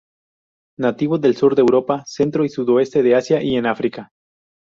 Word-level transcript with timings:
Nativo 0.79 1.19
del 1.19 1.35
sur 1.35 1.53
de 1.53 1.61
Europa, 1.61 2.03
centro 2.07 2.43
y 2.43 2.49
sudoeste 2.49 3.03
de 3.03 3.13
Asia 3.13 3.43
y 3.43 3.55
en 3.55 3.67
África. 3.67 4.09